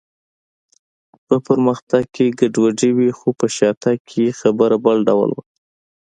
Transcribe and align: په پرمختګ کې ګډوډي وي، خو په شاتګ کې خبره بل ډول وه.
په 1.27 1.35
پرمختګ 1.47 2.03
کې 2.15 2.25
ګډوډي 2.39 2.91
وي، 2.97 3.09
خو 3.17 3.29
په 3.39 3.45
شاتګ 3.55 3.97
کې 4.09 4.37
خبره 4.39 4.75
بل 4.85 4.97
ډول 5.07 5.29
وه. 5.35 5.43